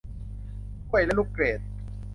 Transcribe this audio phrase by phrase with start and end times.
[0.89, 1.59] กล้วยและลูกเกด